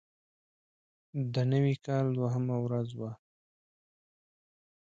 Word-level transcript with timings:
د 1.33 1.35
نوي 1.51 1.75
کال 1.85 2.05
دوهمه 2.17 2.55
ورځ 2.65 2.89
وه. 2.99 3.11